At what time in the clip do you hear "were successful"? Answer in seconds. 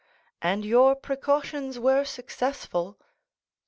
1.77-2.97